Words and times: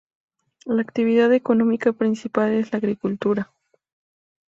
La 0.65 0.81
actividad 0.81 1.31
económica 1.31 1.93
principal 1.93 2.53
es 2.53 2.71
la 2.71 2.79
agricultura. 2.79 3.51